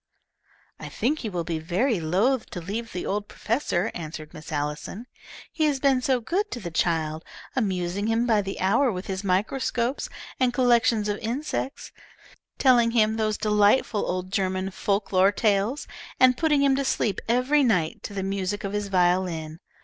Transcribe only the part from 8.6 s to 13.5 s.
hour with his microscopes and collections of insects, telling him those